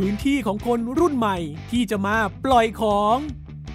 [0.00, 1.38] พื้นที่ของคนรุ่นใหม่
[1.70, 3.16] ที่จะมาปล่อยของ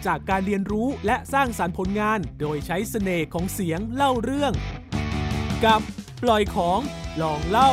[0.05, 4.53] จากการเรียนรู้และสร้างสารรค์ผลงาน โดยใช้สเสน่ห์ของเสียงเล่าเรื่อง
[5.65, 5.81] กับ
[6.23, 6.79] ปล่อยของ
[7.21, 7.71] ลองเล่า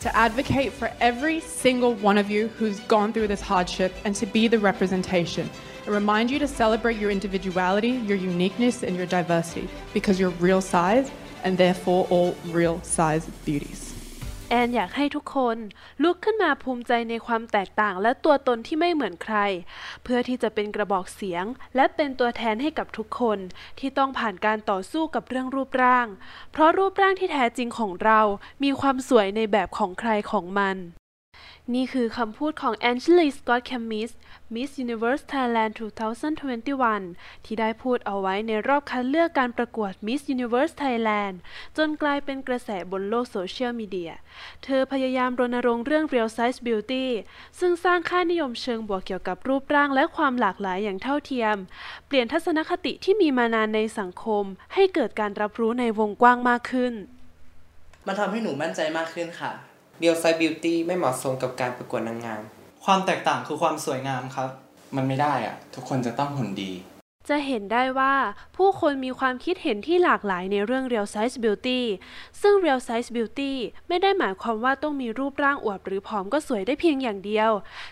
[0.00, 4.26] to advocate for every single one of you who's gone through this hardship and to
[4.36, 5.46] be the representation
[5.86, 10.60] and remind you to celebrate your individuality, your uniqueness, and your diversity because you're real
[10.60, 11.10] size
[11.44, 13.80] and therefore all real size beauties.
[14.50, 15.56] แอนอยากให้ทุกคน
[16.02, 19.36] ลุกขึ้นมาภูมิใจในความแตกต่างและตัวตนที่ไม่เหมือนใคร
[20.02, 21.44] เพื่อที่จะเป็นกระบอกเสียง
[21.76, 23.38] และเป็นตัวแทนให้กับทุกคน
[23.78, 26.06] ที่ต้องผ่านการต่อสู้กับเรื่องรูปร่าง
[26.52, 28.20] เพราะรูปร่างที่แท้จริงของเรา
[28.62, 30.76] มีความสวยในแบบของใครของมัน
[31.74, 34.10] นี่คือคำพูดของแอนเจลีสกอตแคมมิส
[34.54, 35.72] Miss Universe Thailand
[36.78, 41.34] 2021 ที่ได้พูดเอาไว้ในรอบคัดเลือกการประกวด Miss Universe Thailand
[41.76, 44.12] จนกลายเป็นกระแสบนโลกโซเชียลมีเดีย
[44.64, 47.06] เธอพยายามรณรงค์เรื่อง Real Size Beauty
[47.58, 51.56] ซึ่งสร้างค่านิยมเชิงบวกเกี่ยวกับรูปร่างและความหลากหลายอย่างเท่าเทียม
[52.06, 56.94] เปลี่ยนทัศนคติที่มีมานานในสังคม ให้เกิดการรับรู้ในวงกว้างมากขึ้น
[58.06, 59.52] มันทำให้หนูมั่นใจมากขึ้นค่ะ
[59.98, 62.42] เรียลไซบิวตี้ไม่เหมาะสมกับการประกวดนางงาม
[62.84, 64.48] ความแตกต่างคือความสวยงามครับ
[64.96, 66.72] มันไม่ได้อะทุกคนจะต้องหุ่นดี
[67.28, 68.14] จะเห็นได้ว่า
[68.56, 71.80] ผู้คนมีความคิดเห็นที่หลากหลายในเรื่อง Real Size Beauty
[72.40, 73.52] ซึ่ง Real Size Beauty
[73.88, 77.50] ไม่ได้หมายความว่าต้องมีรูปร่างอวบหรือผอมก็สวยได้เพียงอย่างเดียว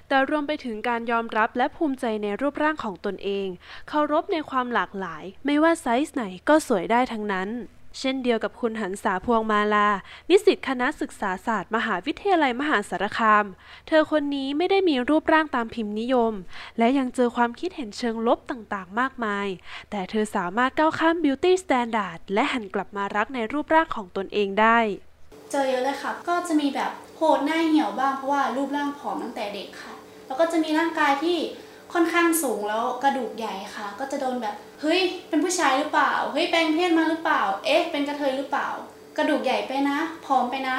[0.09, 3.47] แต่รวมไปถึงการยอมรับและภูมิใจในรูปร่างของตนเอง
[3.89, 7.51] เคารพในความหลากหลาย ไม่ว่าไซส์ไหนก็สวยได้ทั้งนั้น
[7.99, 9.89] เช่นเดียวกับคุณหันษาพวงมาลา
[10.31, 13.45] นิสิตคณะศึกษาศาสตร์ มหาวิทยาลัยมหาสารคาม
[13.89, 16.33] เธอคนนี้ไม่ได้มีรูปร่างตามพิมพ์นิยม
[16.79, 19.47] และยังเจอความคิดเห็นเชิงลบต่างๆ มากมาย
[19.91, 24.79] แต่เธอสามารถก้าวข้าม beauty standard และหันกลับมารักในรูปร่างของตนเองได้
[25.51, 29.93] เจอเยอะเลยค่ะ ก็จะมีแบบโหดหน้าเหี่ยวบ้างเพราะว่ารูปร่างผอมตั้งแต่เด็กค่ะ
[30.27, 31.39] แล้วก็จะมีร่างกายที่
[31.95, 38.69] ค่อนข้างสูงแล้วกระดูกใหญ่ค่ะ ก็จะโดนแบบเฮ้ยเป็นผู้ชายหรือเปล่าเฮ้ยแปลงเพศมาหรือเปล่า เอ๊ะเป็นกระเทยหรือเปล่า
[39.17, 40.77] กระดูกใหญ่ไปนะผอมไปนะ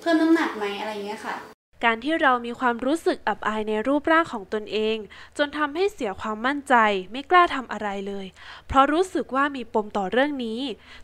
[0.00, 1.36] เพิ่มน้ำหนักไหมอะไรอย่างเงี้ยค่ะ
[1.84, 4.96] การที่เรามีความรู้สึกอับอายในรูปร่างของตนเอง
[5.38, 6.74] จนทำให้เสียความมั่นใจ
[7.12, 8.26] ไม่กล้าทำอะไรเลย
[8.66, 10.60] เพราะรู้สึกว่ามีปมต่อเรื่องนี้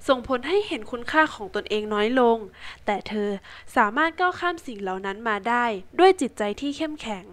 [0.09, 2.39] ส่งผลให้เห็นคุณค่าของตนเองน้อยลง
[2.87, 3.31] แต่เธอ
[3.77, 5.65] สามารถก้าวข้ามสิ่งเหล่านั้นมาได้
[5.99, 7.25] ด้วยจิตใจที่เข้มแข็ง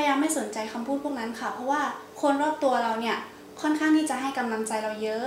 [0.00, 1.82] ยายามไม่สนใจคำพูดพวกนั้นค่ะ เพราะว่า
[2.20, 3.16] คนรอบตัวเราเนี่ย
[3.60, 5.26] ค่อนข้างที่จะให้กำลังใจเราเยอะ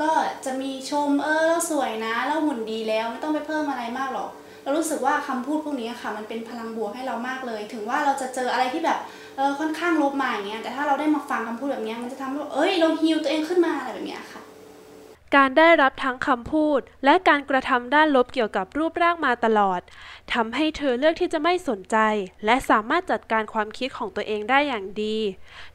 [0.00, 0.10] ก็
[0.44, 4.30] จะมีชมเออเราสวยนะเราหุ่นดีแล้วไม่ต้องไปเพิ่มอะไรมากหรอก
[4.62, 8.98] เรารู้สึกว่าคำพูดพวกนี้ค่ะ มันเป็นพลังบวกให้เรามากเลย ถึงว่าเราจะเจออะไรที่แบบ
[9.36, 14.40] เออค่อนข้างลบมาอย่างเงี้ยแต่ถ้าเราได้มาฟังคำพูดแบบนี้มันจะทำให้เราเอ้ยเราฮิวตัวเองขึ้นมาอะไรแบบเนี้ยค่ะ
[15.36, 19.80] การได้รับทั้งคำพูด และการกระทำด้านลบเกี่ยวกับรูปร่างมาตลอด
[20.32, 21.96] ทำให้เธอเลือกที่จะไม่สนใจ
[22.44, 25.16] และสามารถจัดการความคิดของตัวเองได้อย่างดี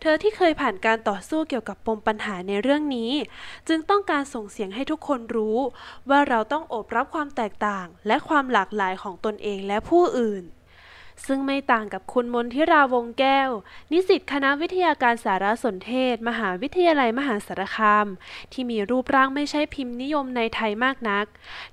[0.02, 3.12] เธอที่เคยผ่านการต่อสู้เกี่ยวกับปมปัญหาในเรื่องนี้
[3.68, 5.58] จึงต้องการส่งเสียงให้ทุกคนรู้
[6.10, 10.44] ว่าเราต้องโอบรับความแตกต่าง และความหลากหลายของตนเองและผู้อื่น
[11.28, 13.50] ซึ่งไม่ต่างกับคุณมนทิราวงแก้ว
[13.92, 18.08] นิสิตคณะวิทยาการสารสนเทศ มหาวิทยาลัยมหาสารคาม
[18.52, 21.26] ที่มีรูปร่างไม่ใช่พิมพ์นิยมในไทยมากนัก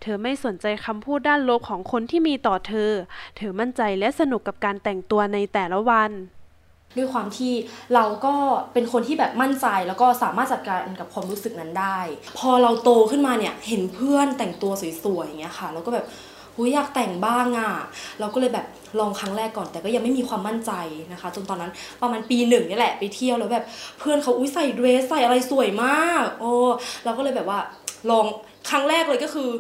[0.03, 2.93] เธอไม่สนใจคำพูดด้านลบของคนที่มีต่อเธอ
[3.37, 6.13] เธอมั่นใจและสนุกกับการแต่งตัวในแต่ละวัน
[6.97, 7.53] ด้วยความที่
[7.95, 8.35] เราก็
[8.73, 11.99] เป็นคนที่แบบมั่นใจแล้วก็สามารถจัดการกับความรู้สึกนั้นได้
[12.39, 14.73] พอเราโตขึ้นมาเนี่ยเห็นเพื่อนแต่งตัว
[15.05, 16.07] สวยๆอย่างเงี้ยค่ะเราก็แบบ
[16.57, 17.73] หูยอยากแต่งบ้างอะ่ะ
[18.21, 18.67] เราก็เลยแบบ
[19.01, 20.73] ลองครั้งแรกก่อนแต่ก็ยังไม่มีความมั่นใจ
[21.13, 21.73] นะคะ จนตอนนั้น
[22.03, 23.65] ประมาณปีหนึ่งนี่แหละไปเที่ยวแล้วแบบ
[23.99, 26.53] เพื่อนเขาอุ้ยใส่เดรสใส่อะไรสวยมาก โอ้
[27.05, 27.59] เราก็เลยแบบว่า
[28.11, 28.27] ลอง
[28.71, 29.51] ครั้งแรกเลยก็คือ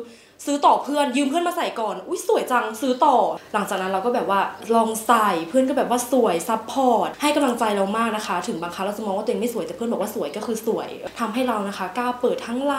[0.44, 3.16] ซื้อต่อเพื่อนยืมเพื่อนมาใส่ก่อน อุ้ยสวยจังซื้อต่อ
[3.54, 4.40] หลังจากนั้นเราก็แบบว่า
[4.74, 10.88] ลองใส่เพื่อนก็แบบว่าสวยซับพอร์ตให้กำลังใจเรามากนะคะ ถึงบางครั้งเราจะมองว่าตัวเองไม่สวยแต่เพื่อนบอกว่าสวยก็คือสวย
[11.20, 12.74] ทำให้เรานะคะกล้าเปิดทั้งไหล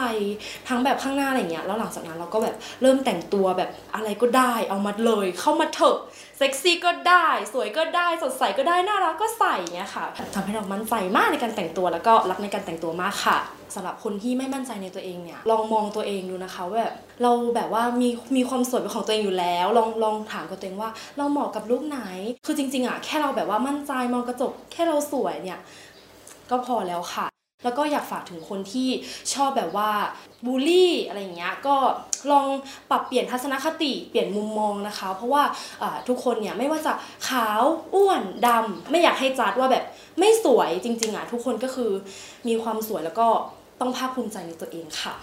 [0.68, 5.98] ทั้งแบบข้างหน้าอะไรเงี้ยแล้วหลังจากนั้นเราก็แบบเริ่มแต่งตัวแบบอะไรก็ได้ เอามาเลย เข้ามาเถอะ
[6.38, 13.38] เซ็กซี่ก็ได้ สวยก็ได้สดใสก็ได้น่ารักก็ใส่เงี้ยค่ะทำให้เรามั่นใจมากในการแต่งตัวแล้วก็รักในการแต่งตัวมากค่ะ
[13.74, 22.00] สำหรับคนที่ไม่มั่นใจในตัวเองเนี่ยลองมองตัวเองดูนะคะว่าแบบเราแบบว่ามีมีความสวยเป็นของตัวเองอยู่แล้ว ลองลองถามกับตัวเองว่า เราเหมาะกับลุคไหน
[22.46, 25.58] คือจริง ๆอะแค่เราแบบว่ามั่นใจมองกระจกแค่เราสวยเนี่ย
[26.50, 27.26] ก็พอแล้วค่ะ
[27.64, 28.88] แล้วก็อยากฝากถึงคนที่
[29.34, 29.90] ชอบแบบว่า
[30.46, 31.76] บูลลี่อะไรอย่างเงี้ยก็
[32.30, 32.46] ลอง
[32.90, 35.42] ปรับเปลี่ยนทัศนคติเปลี่ยนมุมมองนะคะ เพราะว่า
[36.08, 36.92] ทุกคนเนี่ยไม่ว่าจะ
[37.28, 37.62] ขาว
[37.94, 39.84] อ้วนดำไม่อยากให้จัดว่าแบบ
[40.18, 41.90] ไม่สวยจริงๆอะทุกคนก็คือ
[42.48, 43.28] มีความสวยแล้วก็
[43.80, 45.14] ต้องภาคภูมิใจในตัวเองค่ะ